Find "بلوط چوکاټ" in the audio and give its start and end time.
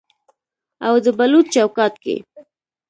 1.17-1.93